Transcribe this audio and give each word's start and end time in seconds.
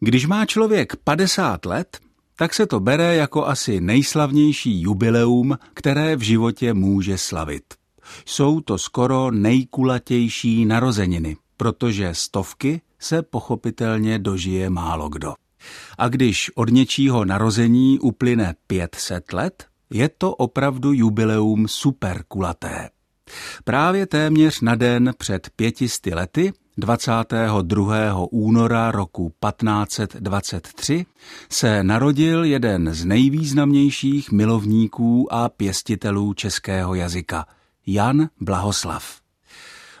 Když 0.00 0.26
má 0.26 0.46
člověk 0.46 0.96
50 0.96 1.66
let, 1.66 1.98
tak 2.36 2.54
se 2.54 2.66
to 2.66 2.80
bere 2.80 3.14
jako 3.14 3.46
asi 3.46 3.80
nejslavnější 3.80 4.82
jubileum, 4.82 5.58
které 5.74 6.16
v 6.16 6.20
životě 6.20 6.74
může 6.74 7.18
slavit. 7.18 7.64
Jsou 8.26 8.60
to 8.60 8.78
skoro 8.78 9.30
nejkulatější 9.30 10.64
narozeniny, 10.64 11.36
protože 11.56 12.14
stovky 12.14 12.80
se 12.98 13.22
pochopitelně 13.22 14.18
dožije 14.18 14.70
málo 14.70 15.08
kdo. 15.08 15.34
A 15.98 16.08
když 16.08 16.50
od 16.54 16.70
něčího 16.70 17.24
narození 17.24 17.98
uplyne 17.98 18.54
500 18.66 19.32
let, 19.32 19.66
je 19.90 20.08
to 20.08 20.34
opravdu 20.34 20.92
jubileum 20.92 21.68
superkulaté. 21.68 22.90
Právě 23.64 24.06
téměř 24.06 24.60
na 24.60 24.74
den 24.74 25.12
před 25.18 25.50
pětisty 25.56 26.14
lety 26.14 26.52
22. 26.78 28.26
února 28.30 28.90
roku 28.90 29.32
1523 29.50 31.06
se 31.50 31.82
narodil 31.82 32.44
jeden 32.44 32.94
z 32.94 33.04
nejvýznamnějších 33.04 34.32
milovníků 34.32 35.32
a 35.32 35.48
pěstitelů 35.48 36.34
českého 36.34 36.94
jazyka, 36.94 37.46
Jan 37.86 38.28
Blahoslav. 38.40 39.20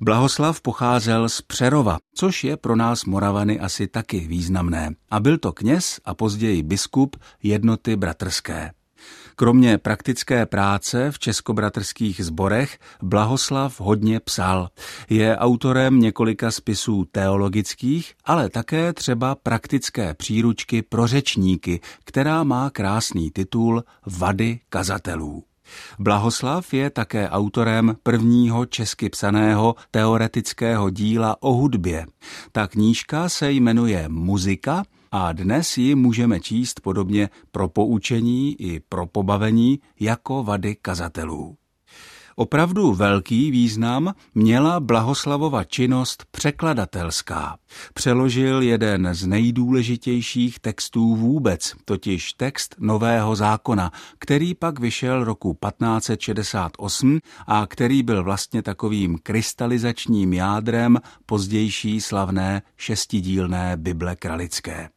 Blahoslav 0.00 0.60
pocházel 0.60 1.28
z 1.28 1.40
Přerova, 1.40 1.98
což 2.14 2.44
je 2.44 2.56
pro 2.56 2.76
nás 2.76 3.04
Moravany 3.04 3.60
asi 3.60 3.86
taky 3.86 4.20
významné, 4.20 4.94
a 5.10 5.20
byl 5.20 5.38
to 5.38 5.52
kněz 5.52 6.00
a 6.04 6.14
později 6.14 6.62
biskup 6.62 7.16
jednoty 7.42 7.96
bratrské. 7.96 8.70
Kromě 9.36 9.78
praktické 9.78 10.46
práce 10.46 11.10
v 11.10 11.18
českobratrských 11.18 12.24
zborech 12.24 12.78
Blahoslav 13.02 13.80
hodně 13.80 14.20
psal. 14.20 14.68
Je 15.10 15.36
autorem 15.36 16.00
několika 16.00 16.50
spisů 16.50 17.04
teologických, 17.12 18.14
ale 18.24 18.50
také 18.50 18.92
třeba 18.92 19.34
praktické 19.34 20.14
příručky 20.14 20.82
pro 20.82 21.06
řečníky, 21.06 21.80
která 22.04 22.44
má 22.44 22.70
krásný 22.70 23.30
titul 23.30 23.84
Vady 24.06 24.60
kazatelů. 24.68 25.44
Blahoslav 25.98 26.74
je 26.74 26.90
také 26.90 27.28
autorem 27.28 27.96
prvního 28.02 28.66
česky 28.66 29.08
psaného 29.08 29.74
teoretického 29.90 30.90
díla 30.90 31.42
o 31.42 31.52
hudbě. 31.52 32.06
Ta 32.52 32.66
knížka 32.66 33.28
se 33.28 33.52
jmenuje 33.52 34.08
Muzika 34.08 34.82
a 35.16 35.32
dnes 35.32 35.78
ji 35.78 35.94
můžeme 35.94 36.40
číst 36.40 36.80
podobně 36.80 37.28
pro 37.50 37.68
poučení 37.68 38.60
i 38.60 38.80
pro 38.80 39.06
pobavení 39.06 39.80
jako 40.00 40.42
vady 40.42 40.76
kazatelů. 40.82 41.56
Opravdu 42.36 42.94
velký 42.94 43.50
význam 43.50 44.14
měla 44.34 44.80
Blahoslavova 44.80 45.64
činnost 45.64 46.24
překladatelská. 46.30 47.56
Přeložil 47.94 48.62
jeden 48.62 49.08
z 49.12 49.26
nejdůležitějších 49.26 50.58
textů 50.58 51.16
vůbec, 51.16 51.72
totiž 51.84 52.32
text 52.32 52.74
Nového 52.78 53.36
zákona, 53.36 53.90
který 54.18 54.54
pak 54.54 54.78
vyšel 54.78 55.24
roku 55.24 55.58
1568 55.68 57.18
a 57.46 57.66
který 57.66 58.02
byl 58.02 58.24
vlastně 58.24 58.62
takovým 58.62 59.18
krystalizačním 59.22 60.32
jádrem 60.32 60.98
pozdější 61.26 62.00
slavné 62.00 62.62
šestidílné 62.76 63.76
Bible 63.76 64.16
kralické. 64.16 64.88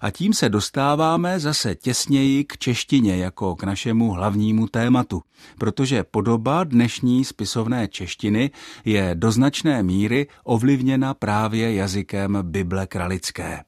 A 0.00 0.10
tím 0.10 0.32
se 0.32 0.48
dostáváme 0.48 1.40
zase 1.40 1.74
těsněji 1.74 2.44
k 2.44 2.58
češtině 2.58 3.16
jako 3.16 3.56
k 3.56 3.62
našemu 3.64 4.10
hlavnímu 4.10 4.66
tématu, 4.66 5.22
protože 5.58 6.04
podoba 6.04 6.64
dnešní 6.64 7.24
spisovné 7.24 7.88
češtiny 7.88 8.50
je 8.84 9.10
do 9.14 9.32
značné 9.32 9.82
míry 9.82 10.26
ovlivněna 10.44 11.14
právě 11.14 11.74
jazykem 11.74 12.38
Bible 12.42 12.86
kralické. 12.86 13.64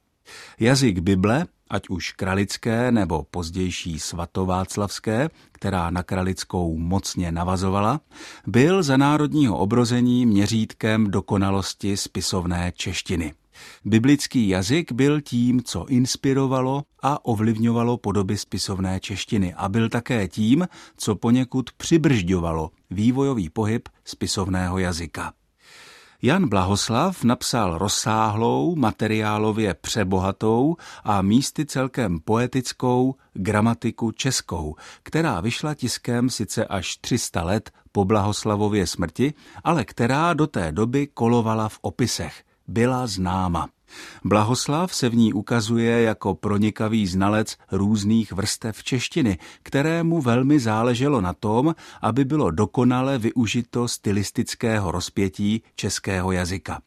Jazyk 0.59 0.99
Bible, 0.99 1.45
ať 1.69 1.89
už 1.89 2.11
kralické 2.11 2.91
nebo 2.91 3.25
pozdější 3.31 3.99
svatováclavské, 3.99 5.29
která 5.51 5.89
na 5.89 6.03
kralickou 6.03 6.77
mocně 6.77 7.31
navazovala, 7.31 8.01
byl 8.47 8.83
za 8.83 8.97
národního 8.97 9.57
obrození 9.57 10.25
měřítkem 10.25 11.11
dokonalosti 11.11 11.97
spisovné 11.97 12.71
češtiny. 12.75 13.33
Biblický 13.85 14.47
jazyk 14.47 14.91
byl 14.91 15.21
tím, 15.21 15.61
co 15.63 15.85
inspirovalo 15.85 16.83
a 17.03 17.25
ovlivňovalo 17.25 17.97
podoby 17.97 18.37
spisovné 18.37 18.99
češtiny 18.99 19.53
a 19.53 19.69
byl 19.69 19.89
také 19.89 20.27
tím, 20.27 20.67
co 20.97 21.15
poněkud 21.15 21.71
přibržďovalo 21.71 22.71
vývojový 22.89 23.49
pohyb 23.49 23.89
spisovného 24.05 24.79
jazyka. 24.79 25.33
Jan 26.23 26.49
Blahoslav 26.49 27.23
napsal 27.23 27.77
rozsáhlou, 27.77 28.75
materiálově 28.75 29.73
přebohatou 29.73 30.75
a 31.03 31.21
místy 31.21 31.65
celkem 31.65 32.19
poetickou 32.19 33.15
gramatiku 33.33 34.11
českou, 34.11 34.75
která 35.03 35.41
vyšla 35.41 35.73
tiskem 35.73 36.29
sice 36.29 36.65
až 36.65 36.97
300 36.97 37.43
let 37.43 37.71
po 37.91 38.05
Blahoslavově 38.05 38.87
smrti, 38.87 39.33
ale 39.63 39.85
která 39.85 40.33
do 40.33 40.47
té 40.47 40.71
doby 40.71 41.07
kolovala 41.07 41.69
v 41.69 41.79
opisech– 41.81 42.43
byla 42.71 43.07
známa. 43.07 43.69
Blahoslav 44.23 44.95
se 44.95 45.09
v 45.09 45.15
ní 45.15 45.33
ukazuje 45.33 46.01
jako 46.01 46.35
pronikavý 46.35 47.07
znalec 47.07 47.57
různých 47.71 48.31
vrstev 48.31 48.83
češtiny, 48.83 49.37
kterému 49.63 50.21
velmi 50.21 50.59
záleželo 50.59 51.21
na 51.21 51.33
tom, 51.33 51.75
aby 52.01 52.25
bylo 52.25 52.51
dokonale 52.51 53.17
využito 53.17 53.87
stylistického 53.87 54.91
rozpětí 54.91 55.63
českého 55.75 56.31
jazyka. 56.31 56.81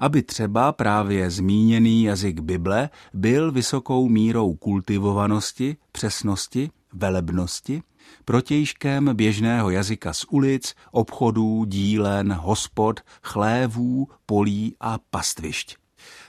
Aby 0.00 0.22
třeba 0.22 0.72
právě 0.72 1.30
zmíněný 1.30 2.04
jazyk 2.04 2.40
Bible 2.40 2.90
byl 3.14 3.52
vysokou 3.52 4.08
mírou 4.08 4.54
kultivovanosti, 4.54 5.76
přesnosti, 5.92 6.70
velebnosti, 6.92 7.82
protějškem 8.24 9.10
běžného 9.16 9.70
jazyka 9.70 10.12
z 10.12 10.24
ulic, 10.30 10.74
obchodů, 10.90 11.64
dílen, 11.64 12.32
hospod, 12.32 13.00
chlévů, 13.22 14.08
polí 14.26 14.76
a 14.80 14.98
pastvišť. 15.10 15.76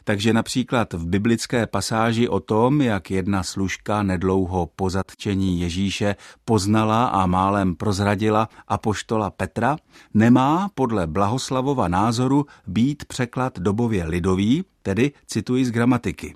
Takže 0.03 0.33
například 0.33 0.93
v 0.93 1.07
biblické 1.07 1.67
pasáži 1.67 2.27
o 2.27 2.39
tom, 2.39 2.81
jak 2.81 3.11
jedna 3.11 3.43
služka 3.43 4.03
nedlouho 4.03 4.69
po 4.75 4.89
zatčení 4.89 5.61
Ježíše 5.61 6.15
poznala 6.45 7.05
a 7.05 7.25
málem 7.25 7.75
prozradila 7.75 8.49
apoštola 8.67 9.29
Petra, 9.29 9.77
nemá 10.13 10.69
podle 10.75 11.07
Blahoslavova 11.07 11.87
názoru 11.87 12.45
být 12.67 13.05
překlad 13.05 13.59
dobově 13.59 14.05
lidový, 14.05 14.63
tedy 14.81 15.11
cituji 15.27 15.65
z 15.65 15.71
gramatiky. 15.71 16.35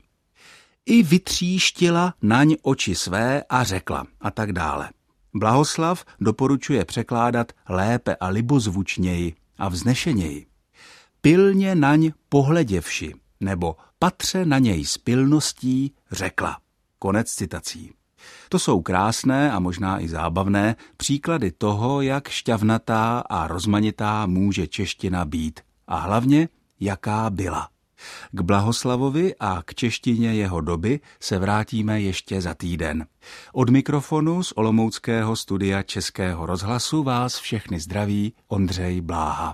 I 0.86 1.04
vytříštila 1.04 2.14
naň 2.22 2.56
oči 2.62 2.96
své 2.96 3.44
a 3.50 3.64
řekla 3.64 4.06
a 4.22 4.31
tak 4.31 4.54
dále. 4.54 4.90
Blahoslav 5.33 6.05
doporučuje 6.19 6.85
překládat 6.85 7.51
lépe 7.69 8.16
a 8.16 8.27
libozvučněji 8.27 9.35
a 9.57 9.69
vznešeněji. 9.69 10.45
Pilně 11.21 11.75
naň 11.75 12.11
pohleděvši, 12.29 13.13
nebo 13.39 13.75
patře 13.99 14.45
na 14.45 14.59
něj 14.59 14.85
s 14.85 14.97
pilností 14.97 15.94
řekla. 16.11 16.57
Konec 16.99 17.31
citací. 17.33 17.94
To 18.49 18.59
jsou 18.59 18.81
krásné 18.81 19.51
a 19.51 19.59
možná 19.59 19.99
i 19.99 20.07
zábavné 20.07 20.75
příklady 20.97 21.51
toho, 21.51 22.01
jak 22.01 22.27
šťavnatá 22.27 23.19
a 23.19 23.47
rozmanitá 23.47 24.25
může 24.25 24.67
čeština 24.67 25.25
být 25.25 25.59
a 25.88 25.97
hlavně, 25.97 26.50
jaká 26.79 27.29
byla. 27.29 27.69
K 28.31 28.41
Blahoslavovi 28.41 29.36
a 29.40 29.62
k 29.66 29.75
češtině 29.75 30.34
jeho 30.34 30.62
doby 30.62 31.00
se 31.19 31.40
vrátíme 31.40 32.02
ještě 32.02 32.41
za 32.41 32.53
týden. 32.53 33.06
Od 33.53 33.69
mikrofonu 33.69 34.44
z 34.44 34.53
Olomouckého 34.56 35.36
studia 35.36 35.84
Českého 35.84 36.46
rozhlasu 36.46 37.03
vás 37.03 37.40
všechny 37.40 37.80
zdraví 37.80 38.34
Ondřej 38.47 39.02
Bláha. 39.02 39.53